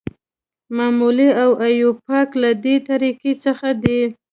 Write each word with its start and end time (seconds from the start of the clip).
معمولي 0.75 1.29
او 1.43 1.51
ایوپاک 1.65 2.29
له 2.41 2.49
دې 2.63 2.75
طریقو 2.89 3.31
څخه 3.45 3.67
دي. 3.83 3.99